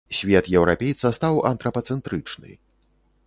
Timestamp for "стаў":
1.17-1.37